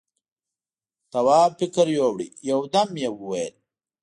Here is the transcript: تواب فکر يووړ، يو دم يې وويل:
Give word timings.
تواب 1.11 1.51
فکر 1.59 1.87
يووړ، 1.97 2.17
يو 2.49 2.59
دم 2.73 2.89
يې 3.01 3.09
وويل: 3.13 3.53